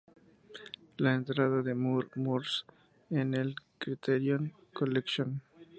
La 0.97 1.13
entrada 1.13 1.61
de 1.61 1.75
"Mur 1.75 2.09
Murs" 2.15 2.65
en 3.11 3.35
el 3.35 3.53
Criterion 3.77 4.51
Collection 4.73 5.43